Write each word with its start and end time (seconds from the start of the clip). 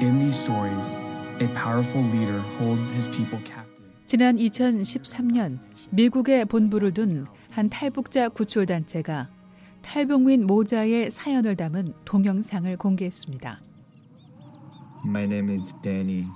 In 0.00 0.18
these 0.18 0.34
stories, 0.34 0.96
a 1.40 1.48
powerful 1.52 2.02
leader 2.02 2.40
holds 2.58 2.90
his 2.90 3.06
people 3.08 3.38
captive. 3.44 3.84
지난 4.06 4.36
2013년 4.36 5.58
미국에 5.90 6.44
본부를 6.44 6.92
둔 6.92 7.26
한 7.50 7.68
탈북자 7.68 8.28
구출 8.28 8.66
단체가 8.66 9.28
탈북민 9.82 10.46
모자의 10.46 11.10
사연을 11.10 11.56
담은 11.56 11.94
동영상을 12.04 12.74
공개했습니다. 12.76 13.60
My 15.04 15.24
name 15.24 15.52
is 15.52 15.74
Danny, 15.82 16.26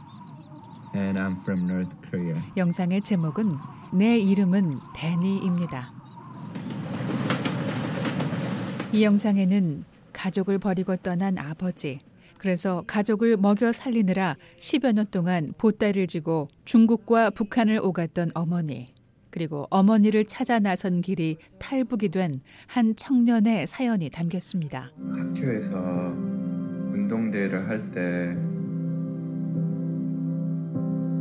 and 0.95 1.19
I'm 1.19 1.37
from 1.41 1.65
North 1.69 1.97
Korea. 2.11 2.43
영상의 2.57 3.03
제목은 3.03 3.57
내 3.93 4.19
이름은 4.19 4.79
데니입니다. 4.95 5.91
이 8.93 9.03
영상에는 9.03 9.85
가족을 10.13 10.59
버리고 10.59 10.97
떠난 10.97 11.37
아버지, 11.39 12.01
그래서 12.45 12.85
가족을 12.87 13.39
먹여 13.39 13.73
살리느라 13.73 14.37
10여 14.59 14.93
년 14.93 15.07
동안 15.11 15.49
보따리를 15.57 16.07
지고 16.09 16.49
중국과 16.67 17.31
북한을 17.31 17.81
오갔던 17.83 18.33
어머니, 18.35 18.85
그리고 19.31 19.67
어머니를 19.71 20.27
찾아 20.27 20.59
나선 20.59 21.01
길이 21.01 21.39
탈북이 21.59 22.11
된 22.11 22.43
한 22.67 22.95
청년의 22.97 23.67
사연이 23.67 24.11
담겼습니다. 24.11 24.93
학교에서 25.17 25.79
운동대회를 26.93 27.67
할 27.67 27.91
때 27.91 28.37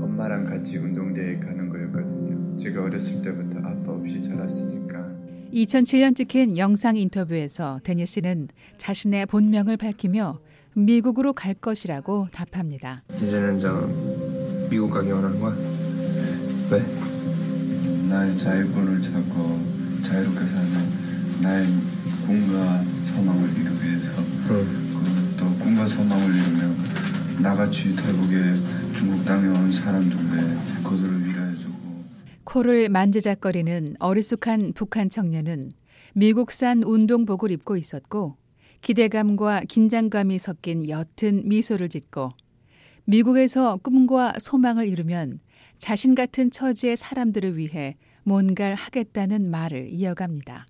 엄마랑 0.03 0.43
같이 0.43 0.77
운동대회 0.77 1.39
가는 1.39 1.69
거였거든요. 1.69 2.57
제가 2.57 2.83
어렸을 2.83 3.21
때부터 3.21 3.59
아빠 3.59 3.93
없이 3.93 4.21
자랐으니까 4.21 5.09
2007년 5.53 6.17
찍힌 6.17 6.57
영상 6.57 6.97
인터뷰에서 6.97 7.79
데니 7.83 8.05
씨는 8.07 8.49
자신의 8.77 9.27
본명을 9.27 9.77
밝히며 9.77 10.39
미국으로 10.75 11.33
갈 11.33 11.53
것이라고 11.53 12.27
답합니다. 12.31 13.03
이제는 13.15 13.59
저 13.59 13.87
미국 14.69 14.89
가기 14.89 15.11
원하는 15.11 15.39
거야? 15.39 15.55
왜? 16.71 16.83
나의 18.09 18.37
자유권을 18.37 19.01
찾고 19.01 20.01
자유롭게 20.03 20.39
사는 20.39 20.71
나의 21.41 21.67
꿈과 22.25 22.83
소망을 23.03 23.49
이루기 23.51 23.85
위해서 23.85 24.15
그리고 24.47 24.65
또 25.37 25.45
꿈과 25.63 25.85
소망을 25.85 26.25
이루며 26.35 26.73
나같이 27.41 27.95
탈북에 27.95 28.93
중국 28.93 29.25
땅에 29.25 29.47
온 29.47 29.71
사람들의 29.71 30.57
그들을 30.83 31.27
위로해주고 31.27 31.75
코를 32.43 32.89
만지작거리는 32.89 33.95
어리숙한 33.99 34.73
북한 34.73 35.09
청년은 35.09 35.73
미국산 36.13 36.83
운동복을 36.83 37.51
입고 37.51 37.77
있었고 37.77 38.37
기대감과 38.83 39.61
긴장감이 39.69 40.37
섞인 40.39 40.89
옅은 40.89 41.47
미소를 41.47 41.87
짓고 41.87 42.31
미국에서 43.05 43.77
꿈과 43.77 44.33
소망을 44.39 44.89
이루면 44.89 45.39
자신 45.77 46.15
같은 46.15 46.51
처지의 46.51 46.97
사람들을 46.97 47.57
위해 47.57 47.95
뭔가를 48.23 48.75
하겠다는 48.75 49.49
말을 49.49 49.87
이어갑니다. 49.89 50.65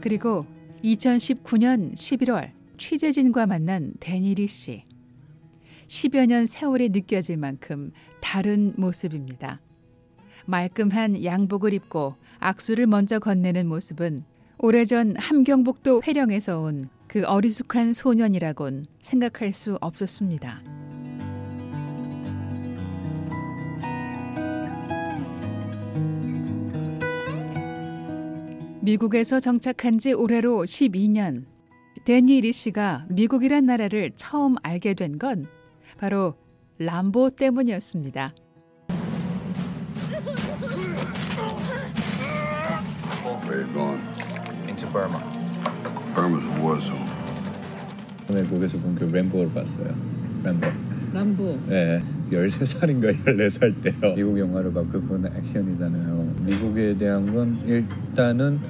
그리고 0.00 0.46
2019년 0.82 1.92
11월 1.92 2.52
취재진과 2.78 3.46
만난 3.46 3.92
데니리 4.00 4.46
씨. 4.46 4.82
10여 5.88 6.26
년 6.26 6.46
세월이 6.46 6.90
느껴질 6.90 7.36
만큼 7.36 7.90
다른 8.30 8.74
모습입니다. 8.76 9.58
말끔한 10.44 11.24
양복을 11.24 11.72
입고 11.72 12.14
악수를 12.40 12.86
먼저 12.86 13.18
건네는 13.18 13.66
모습은 13.66 14.22
오래전 14.58 15.16
함경북도 15.16 16.02
회령에서 16.06 16.60
온 16.60 16.90
그 17.08 17.24
어리숙한 17.24 17.94
소년이라곤 17.94 18.84
생각할 19.00 19.54
수 19.54 19.78
없었습니다. 19.80 20.62
미국에서 28.82 29.40
정착한 29.40 29.96
지 29.96 30.12
올해로 30.12 30.64
12년. 30.64 31.46
데니 32.04 32.42
리 32.42 32.52
씨가 32.52 33.06
미국이란 33.08 33.64
나라를 33.64 34.12
처음 34.16 34.56
알게 34.62 34.92
된 34.92 35.18
건 35.18 35.46
바로 35.96 36.36
람보 36.78 37.30
때문이었습니다. 37.30 38.32
외국에서 48.32 48.78
본 48.78 48.94
그 48.94 49.04
램보를 49.04 49.52
봤어요. 49.52 49.94
램보. 50.44 50.66
람보. 51.14 51.58
네. 51.68 52.02
13살인가 52.30 53.14
14살 53.24 53.82
때요. 53.82 54.14
미국 54.14 54.38
영화를 54.38 54.72
봐. 54.72 54.82
그거는 54.84 55.34
액션이잖아요. 55.36 56.34
미국에 56.42 56.96
대한 56.98 57.32
건 57.34 57.58
일단은 57.66 58.60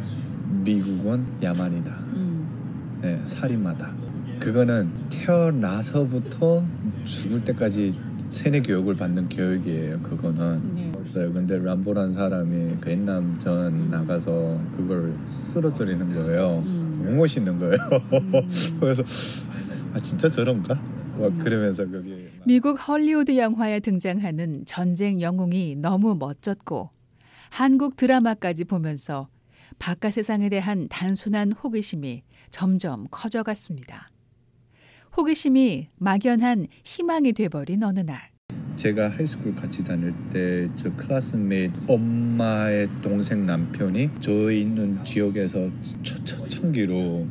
미국은 0.64 1.26
야만이다. 1.42 1.90
음. 2.14 2.98
네, 3.02 3.20
살인마다. 3.24 3.92
그거는 4.38 4.92
태어나서부터 5.10 6.64
죽을 7.04 7.44
때까지 7.44 7.98
세뇌 8.30 8.60
교육을 8.62 8.96
받는 8.96 9.28
교육이에요. 9.28 10.00
그거는. 10.00 10.74
네. 10.74 10.88
없어요. 11.08 11.32
근데 11.32 11.58
람보란 11.62 12.12
사람이 12.12 12.80
베트남 12.80 13.38
전 13.38 13.90
나가서 13.90 14.60
그걸 14.76 15.16
쓰러뜨리는 15.24 16.14
거예요. 16.14 16.62
음. 16.66 17.16
멋있는 17.16 17.58
거예요. 17.58 17.76
그래서 18.78 19.02
아 19.94 20.00
진짜 20.00 20.30
저런가? 20.30 20.74
막 21.18 21.36
그러면서 21.38 21.84
그게 21.86 22.30
막 22.38 22.46
미국 22.46 22.76
헐리우드 22.76 23.36
영화에 23.36 23.80
등장하는 23.80 24.64
전쟁 24.66 25.20
영웅이 25.20 25.76
너무 25.76 26.14
멋졌고 26.14 26.90
한국 27.50 27.96
드라마까지 27.96 28.64
보면서 28.64 29.28
바깥 29.78 30.12
세상에 30.12 30.48
대한 30.48 30.88
단순한 30.88 31.52
호기심이 31.52 32.22
점점 32.50 33.06
커져갔습니다. 33.10 34.08
호기심이 35.18 35.88
막연한 35.98 36.68
희망이 36.84 37.32
돼버린 37.32 37.82
어느 37.82 37.98
날. 37.98 38.20
제가 38.76 39.10
high 39.10 39.29
school 39.29 39.56
같이 39.56 39.82
다닐 39.82 40.14
때 40.30 40.68
저 40.76 40.94
classmate 40.94 41.80
엄마의 41.88 42.88
동생 43.02 43.44
남편이 43.44 44.10
저 44.20 44.52
있는 44.52 45.02
지역에서 45.02 45.68
초창기로 46.04 47.26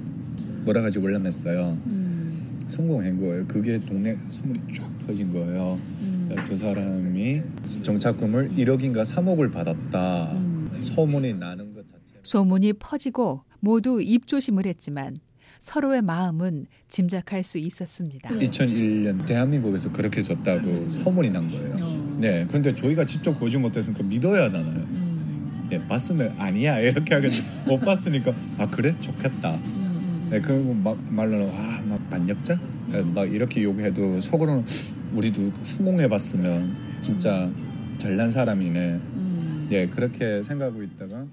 몰아가지고 0.65 1.05
올라갔어요. 1.05 1.77
음, 1.85 2.59
성공한 2.67 3.21
거예요. 3.21 3.47
그게 3.47 3.79
동네 3.79 4.17
소문이 4.31 4.59
쫙 4.73 4.91
퍼진 5.07 5.31
거예요. 5.31 5.79
음, 6.01 6.35
저 6.45 6.57
사람이 6.57 7.41
정착금을 7.83 8.49
1억인가 8.49 9.05
3억을 9.05 9.49
받았다. 9.49 10.33
음. 10.33 10.77
소문이 10.81 11.35
나는 11.35 11.73
것 11.73 11.87
자체. 11.87 12.15
소문이 12.21 12.73
퍼지고 12.73 13.43
모두 13.61 14.01
입조심을 14.01 14.65
했지만 14.65 15.15
서로의 15.59 16.01
마음은 16.01 16.67
짐작할 16.87 17.43
수 17.43 17.57
있었습니다. 17.57 18.29
2001년 18.29 19.25
대한민국에서 19.25 19.91
그렇게 19.91 20.21
졌다고 20.21 20.89
소문이 20.89 21.29
난 21.31 21.47
거예요. 21.49 22.15
네, 22.19 22.45
근데 22.49 22.73
저희가 22.73 23.05
직접 23.05 23.39
보지 23.39 23.57
못했으니까 23.57 24.03
믿어야 24.03 24.45
하잖아요. 24.45 24.75
음, 24.75 25.67
예, 25.71 25.79
봤으면 25.87 26.33
아니야 26.37 26.79
이렇게 26.79 27.13
하겠는데 27.15 27.45
못 27.67 27.79
봤으니까 27.79 28.33
아 28.57 28.67
그래 28.67 28.93
좋겠다. 28.99 29.55
음, 29.55 30.27
네, 30.31 30.39
그리고 30.41 30.73
막 30.73 30.97
말로는 31.09 31.49
아막 31.49 32.09
반역자 32.09 32.59
네, 32.91 33.01
막 33.01 33.25
이렇게 33.31 33.63
욕해도 33.63 34.19
속으로는 34.21 34.65
우리도 35.13 35.51
성공해봤으면 35.63 36.75
진짜 37.01 37.49
잘난 37.97 38.29
사람이네. 38.29 38.79
음. 39.15 39.67
예, 39.71 39.87
그렇게 39.87 40.41
생각하고 40.43 40.81
있다가 40.83 41.25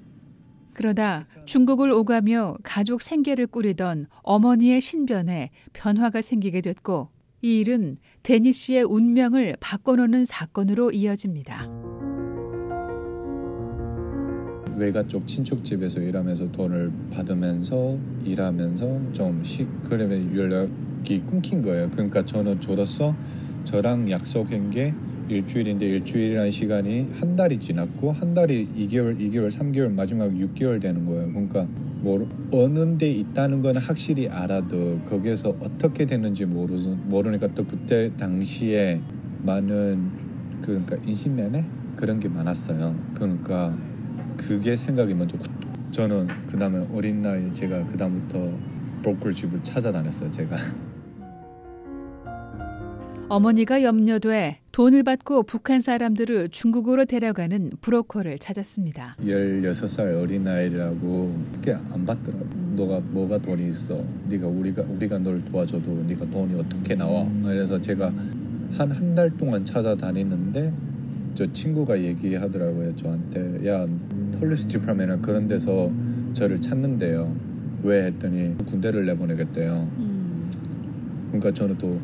그러다 0.74 1.26
중국을 1.46 1.90
오가며 1.90 2.56
가족 2.62 3.00
생계를 3.00 3.46
꾸리던 3.46 4.06
어머니의 4.22 4.80
신변에 4.80 5.50
변화가 5.72 6.20
생기게 6.20 6.60
됐고 6.60 7.08
이 7.42 7.60
일은 7.60 7.98
데니 8.22 8.52
씨의 8.52 8.84
운명을 8.84 9.56
바꿔놓는 9.60 10.24
사건으로 10.24 10.90
이어집니다. 10.90 11.66
외가 14.76 15.06
쪽 15.06 15.26
친척 15.26 15.64
집에서 15.64 16.00
일하면서 16.00 16.50
돈을 16.52 16.92
받으면서 17.10 17.96
일하면서 18.24 19.12
좀씩 19.12 19.68
그러면 19.84 20.36
연락이 20.36 21.20
끊긴 21.20 21.62
거예요. 21.62 21.90
그러니까 21.90 22.24
저는 22.24 22.60
저로서 22.60 23.14
저랑 23.64 24.10
약속한 24.10 24.70
게 24.70 24.94
일주일인데 25.28 25.86
일주일이라는 25.86 26.50
시간이 26.50 27.08
한 27.18 27.36
달이 27.36 27.58
지났고 27.58 28.12
한 28.12 28.34
달이 28.34 28.68
2개월, 28.76 29.18
2개월, 29.18 29.50
3개월 29.50 29.92
마지막 29.92 30.30
6개월 30.30 30.80
되는 30.80 31.04
거예요. 31.04 31.28
그러니까 31.28 31.66
뭐 32.00 32.28
어느 32.52 32.98
데 32.98 33.10
있다는 33.10 33.62
건 33.62 33.76
확실히 33.76 34.28
알아도 34.28 35.00
거기에서 35.08 35.56
어떻게 35.60 36.04
됐는지 36.04 36.44
모르, 36.44 36.76
모르니까 37.04 37.48
또 37.54 37.64
그때 37.64 38.10
당시에 38.16 39.00
많은 39.42 40.10
그러니까 40.60 40.96
인신매매 41.06 41.64
그런 41.96 42.20
게 42.20 42.28
많았어요. 42.28 42.94
그러니까 43.14 43.76
그게 44.36 44.76
생각이 44.76 45.14
먼저 45.14 45.38
저는 45.90 46.26
그 46.48 46.58
다음에 46.58 46.86
어린 46.92 47.22
나이 47.22 47.52
제가 47.54 47.86
그 47.86 47.96
다음부터 47.96 48.52
브로커 49.02 49.30
집을 49.30 49.62
찾아다녔어요. 49.62 50.30
제가 50.30 50.56
어머니가 53.28 53.82
염려돼 53.82 54.58
돈을 54.70 55.02
받고 55.02 55.44
북한 55.44 55.80
사람들을 55.80 56.50
중국으로 56.50 57.04
데려가는 57.06 57.70
브로커를 57.80 58.38
찾았습니다. 58.38 59.16
16살 59.20 60.20
어린 60.22 60.44
나이라고 60.44 61.34
그게 61.54 61.72
안 61.72 62.04
받더라고. 62.04 62.46
너가 62.76 63.00
뭐가 63.00 63.38
돈이 63.38 63.70
있어? 63.70 64.04
네가 64.28 64.46
우리가 64.46 64.82
우리가 64.82 65.18
널 65.18 65.42
도와줘도 65.46 66.04
네가 66.06 66.26
돈이 66.30 66.54
어떻게 66.60 66.94
나와? 66.94 67.26
그래서 67.42 67.80
제가 67.80 68.12
한 68.76 68.90
한 68.92 69.14
달 69.14 69.30
동안 69.30 69.64
찾아다니는데 69.64 70.72
저 71.34 71.46
친구가 71.52 72.00
얘기하더라고요 72.02 72.94
저한테 72.96 73.64
야 73.68 73.86
police 74.38 74.66
department 74.66 75.22
그런 75.24 75.46
데서 75.48 75.90
저를 76.32 76.60
찾는데요. 76.60 77.34
왜 77.84 78.06
했더니 78.06 78.56
군대를 78.66 79.06
내보내겠대요. 79.06 79.88
그러니까 81.28 81.52
저는 81.52 81.78
또 81.78 81.98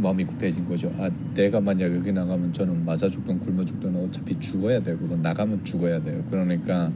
마음이 0.00 0.24
급해진 0.24 0.64
거죠. 0.64 0.92
아 0.98 1.10
내가 1.34 1.60
만약 1.60 1.94
여기 1.94 2.12
나가면 2.12 2.52
저는 2.52 2.84
맞아 2.84 3.08
죽든 3.08 3.40
굶어 3.40 3.64
죽든 3.64 3.94
어차피 3.96 4.38
죽어야. 4.38 4.82
그건 4.82 5.22
나가면 5.22 5.64
죽어야 5.64 6.02
돼요. 6.02 6.24
그러니까 6.30 6.90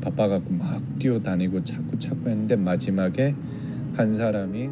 바빠갖고 0.00 0.52
막 0.52 0.82
뛰어다니고 0.98 1.64
찾고 1.64 1.98
찾고 1.98 2.30
했는데 2.30 2.56
마지막에 2.56 3.34
한 3.94 4.14
사람이 4.14 4.70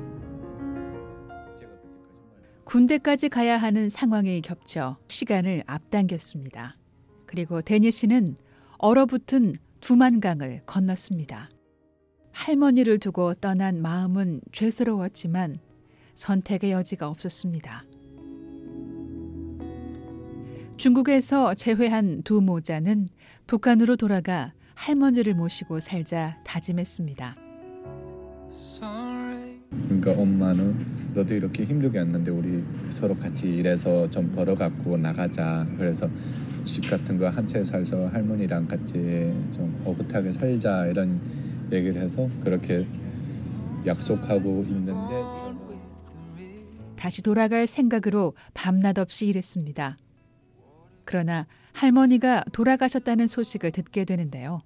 군대까지 2.64 3.28
가야 3.28 3.56
하는 3.56 3.88
상황이 3.88 4.40
겹쳐 4.40 4.96
시간을 5.08 5.64
앞당겼습니다. 5.66 6.74
그리고 7.26 7.62
데니 7.62 7.90
씨는 7.90 8.36
얼어붙은 8.78 9.54
두만강을 9.80 10.62
건넜습니다. 10.66 11.50
할머니를 12.32 12.98
두고 12.98 13.34
떠난 13.34 13.80
마음은 13.80 14.40
죄스러웠지만 14.50 15.58
선택의 16.14 16.72
여지가 16.72 17.08
없었습니다. 17.08 17.84
중국에서 20.76 21.54
재회한 21.54 22.22
두 22.22 22.40
모자는 22.40 23.08
북한으로 23.46 23.96
돌아가 23.96 24.52
할머니를 24.74 25.34
모시고 25.34 25.80
살자 25.80 26.36
다짐했습니다. 26.44 27.36
그러니까 29.88 30.12
엄마는 30.12 31.12
너도 31.14 31.34
이렇게 31.34 31.64
힘들게 31.64 31.98
했는데 32.00 32.30
우리 32.30 32.62
서로 32.90 33.14
같이 33.16 33.48
일해서 33.48 34.10
좀 34.10 34.30
벌어갖고 34.32 34.96
나가자. 34.96 35.66
그래서 35.78 36.08
집 36.64 36.88
같은 36.88 37.16
거 37.18 37.26
한 37.30 37.46
채 37.46 37.62
살서 37.62 38.06
할머니랑 38.08 38.66
같이 38.66 39.32
좀 39.52 39.80
오붓하게 39.84 40.32
살자 40.32 40.86
이런 40.86 41.20
얘기를 41.72 42.00
해서 42.00 42.28
그렇게 42.42 42.86
약속하고 43.86 44.64
있는데 44.68 44.92
다시 47.04 47.20
돌아갈 47.20 47.66
생각으로 47.66 48.32
밤낮 48.54 48.98
없이 48.98 49.26
일했습니다. 49.26 49.98
그러나 51.04 51.46
할머니가 51.74 52.44
돌아가셨다는 52.50 53.28
소식을 53.28 53.72
듣게 53.72 54.06
되는데요. 54.06 54.62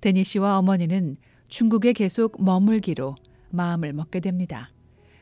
데니 0.00 0.24
씨와 0.24 0.58
어머니는 0.58 1.14
중국에 1.46 1.92
계속 1.92 2.42
머물기로 2.42 3.14
마음을 3.50 3.92
먹게 3.92 4.18
됩니다. 4.18 4.72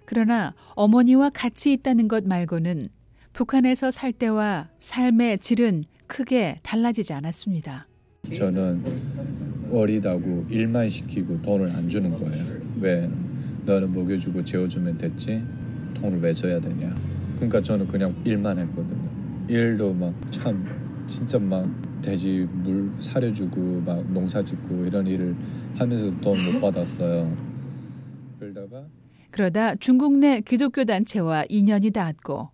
그러나 0.07 0.55
어머니와 0.77 1.29
같이 1.29 1.75
있다는 1.75 2.09
것 2.09 2.27
말고는 2.27 2.89
북한에서 3.35 3.91
살 3.91 4.11
때와 4.15 4.71
삶의 4.81 5.41
질은 5.41 5.85
크게 6.07 6.57
달라지지 6.63 7.13
않았습니다. 7.13 7.87
저는 8.35 8.83
어리다고 9.71 10.47
일만 10.49 10.89
시키고 10.89 11.43
돈을 11.43 11.69
안 11.73 11.87
주는 11.91 12.11
거예요. 12.19 12.47
왜 12.81 13.11
너는 13.67 13.93
먹여주고 13.93 14.43
재워주면 14.43 14.97
됐지 14.97 15.43
돈을 15.95 16.21
왜 16.21 16.33
줘야 16.33 16.61
되냐. 16.61 16.95
그러니까 17.37 17.61
저는 17.63 17.87
그냥 17.89 18.15
일만 18.25 18.59
했거든요. 18.59 19.09
일도 19.49 19.93
막 19.95 20.13
참 20.31 20.65
진짜 21.07 21.39
막 21.39 21.69
돼지 22.01 22.49
물 22.51 22.91
사려주고 22.99 23.83
막 23.83 24.11
농사 24.13 24.43
짓고 24.43 24.87
이런 24.87 25.07
일을 25.07 25.35
하면서 25.77 26.05
돈 26.21 26.35
못 26.53 26.61
받았어요. 26.61 27.37
그러다가 28.39 28.85
그러다 29.31 29.75
중국 29.77 30.17
내 30.19 30.41
기독교 30.41 30.85
단체와 30.85 31.45
인연이 31.49 31.91
닿았고 31.91 32.51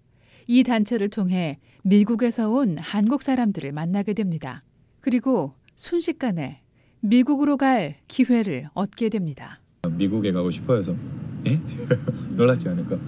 이 0.47 0.63
단체를 0.65 1.11
통해 1.11 1.59
미국에서 1.85 2.51
온 2.51 2.77
한국 2.79 3.23
사람들을 3.23 3.71
만나게 3.73 4.15
됩니다. 4.15 4.65
그리고 5.01 5.55
순식간에 5.77 6.63
미국으로 7.01 7.57
갈 7.57 7.97
기회를 8.09 8.69
얻게 8.75 9.09
됩니다. 9.09 9.61
미국에 9.89 10.33
가고 10.33 10.51
싶어 10.51 10.75
해서 10.77 10.95
예? 11.47 11.59
놀랐지 12.37 12.69
않을까? 12.69 12.99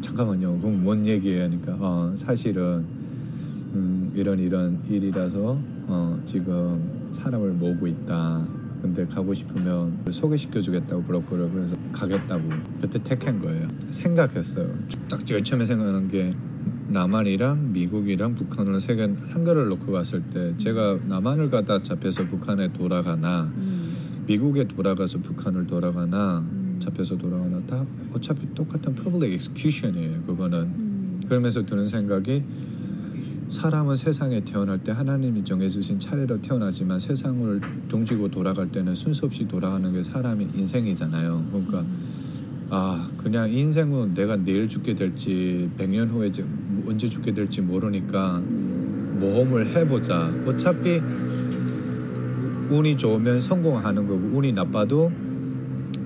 잠깐만요. 0.00 0.58
그럼 0.58 0.82
뭔 0.82 1.04
얘기해야 1.06 1.44
하니까 1.44 1.76
어, 1.78 2.12
사실은 2.16 2.84
음, 3.74 4.12
이런 4.14 4.38
이런 4.38 4.80
일이라서 4.88 5.58
어, 5.88 6.22
지금 6.26 7.10
사람을 7.12 7.52
모으고 7.52 7.86
있다. 7.86 8.46
근데 8.82 9.06
가고 9.06 9.32
싶으면 9.34 9.98
소개시켜 10.10 10.60
주겠다고 10.60 11.02
브로커를 11.04 11.50
그래서 11.50 11.76
가겠다고 11.92 12.48
그때 12.80 13.02
택한 13.02 13.40
거예요. 13.40 13.66
생각했어요. 13.90 14.68
딱 15.08 15.24
제일 15.24 15.42
처음에 15.42 15.64
생각하는 15.64 16.08
게 16.08 16.34
남한이랑 16.88 17.72
미국이랑 17.72 18.34
북한을 18.36 18.78
세계 18.78 19.02
한글을 19.02 19.66
놓고 19.68 19.92
봤을 19.92 20.22
때 20.22 20.54
제가 20.56 20.98
남한을 21.06 21.50
가다 21.50 21.82
잡혀서 21.82 22.26
북한에 22.26 22.72
돌아가나 22.72 23.50
미국에 24.26 24.68
돌아가서 24.68 25.18
북한을 25.18 25.66
돌아가나 25.66 26.44
잡혀서 26.78 27.16
돌아가나 27.18 27.60
다 27.66 27.84
어차피 28.12 28.52
똑같은 28.54 28.94
public 28.94 29.32
execution이에요. 29.32 30.22
그거는 30.22 31.20
그러면서 31.28 31.64
드는 31.64 31.86
생각이 31.86 32.42
사람은 33.48 33.94
세상에 33.94 34.40
태어날 34.40 34.78
때 34.82 34.90
하나님이 34.92 35.44
정해주신 35.44 36.00
차례로 36.00 36.42
태어나지만 36.42 36.98
세상을 36.98 37.60
등지고 37.88 38.28
돌아갈 38.28 38.70
때는 38.72 38.94
순서 38.94 39.26
없이 39.26 39.46
돌아가는 39.46 39.92
게 39.92 40.02
사람의 40.02 40.48
인생이잖아요. 40.54 41.46
그러니까 41.50 41.84
아 42.70 43.08
그냥 43.16 43.52
인생은 43.52 44.14
내가 44.14 44.36
내일 44.36 44.68
죽게 44.68 44.94
될지 44.94 45.70
100년 45.78 46.10
후에 46.10 46.28
이제 46.28 46.44
언제 46.86 47.08
죽게 47.08 47.34
될지 47.34 47.60
모르니까 47.60 48.40
모험을 48.40 49.74
해보자. 49.74 50.32
어차피 50.44 51.00
운이 52.68 52.96
좋으면 52.96 53.38
성공하는 53.38 54.08
거고 54.08 54.36
운이 54.36 54.52
나빠도 54.52 55.12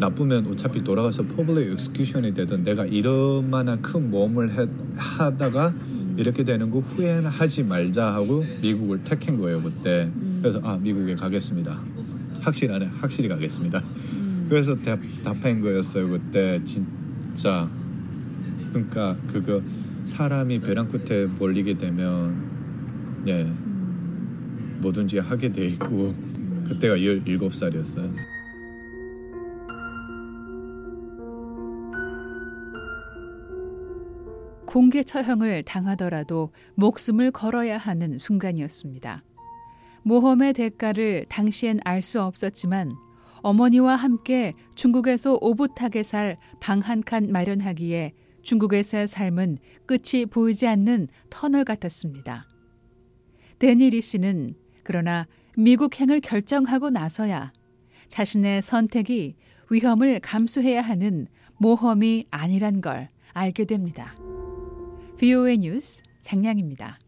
나쁘면 0.01 0.47
어차피 0.47 0.83
돌아가서 0.83 1.23
public 1.25 1.73
execution이 1.73 2.33
되든 2.33 2.65
내가 2.65 2.87
이런 2.87 3.51
만한 3.51 3.83
큰 3.83 4.11
해, 4.51 4.67
하다가 4.97 5.75
이렇게 6.17 6.43
되는 6.43 6.71
거 6.71 6.81
후회는 6.81 7.27
하지 7.27 7.63
말자 7.63 8.15
하고 8.15 8.45
미국을 8.63 9.05
택한 9.05 9.37
거예요 9.37 9.63
그때. 9.63 10.11
그래서 10.41 10.59
아 10.65 10.79
미국에 10.79 11.15
가겠습니다. 11.15 11.79
확실하네 12.41 12.87
확실히 12.99 13.29
가겠습니다. 13.29 13.83
그래서 14.49 14.75
답, 14.77 14.99
답한 15.23 15.61
거였어요 15.61 16.09
그때. 16.09 16.61
진짜. 16.65 17.69
그러니까 18.73 19.17
그거 19.31 19.61
사람이 20.07 20.61
벼랑 20.61 20.89
끝에 20.89 21.27
몰리게 21.27 21.77
되면 21.77 22.51
예 23.27 23.47
뭐든지 24.79 25.19
하게 25.19 25.53
돼 25.53 25.67
있고 25.67 26.15
그때가 26.69 26.97
17살이었어요 26.97 28.40
공개 34.71 35.03
처형을 35.03 35.65
당하더라도 35.65 36.53
목숨을 36.77 37.33
걸어야 37.33 37.77
하는 37.77 38.19
순간이었습니다. 38.19 39.21
모험의 40.05 40.53
대가를 40.53 41.27
당시엔 41.29 41.81
알 41.85 42.03
수 42.03 42.23
없었지만 42.23 42.93
어머니와 43.43 43.97
함께 43.97 44.55
중국에서 44.77 45.39
오붓하게 45.41 46.05
살 46.05 46.37
방 46.61 46.81
한 46.83 47.03
칸 47.03 47.33
마련하기에 47.33 48.13
중국에서의 48.43 49.09
삶은 49.09 49.59
끝이 49.87 50.25
보이지 50.27 50.69
않는 50.69 51.09
터널 51.31 51.65
같았습니다. 51.65 52.47
데니리 53.59 54.01
씨는 54.01 54.55
그러나 54.85 55.27
미국행을 55.57 56.21
결정하고 56.21 56.91
나서야 56.91 57.53
자신의 58.07 58.63
선택이 58.63 59.35
위험을 59.69 60.21
감수해야 60.21 60.81
하는 60.81 61.27
모험이 61.59 62.27
아니란 62.31 62.81
걸 62.81 63.09
알게 63.33 63.65
됩니다. 63.65 64.15
VOA 65.21 65.59
뉴스 65.59 66.03
장량입니다. 66.23 66.99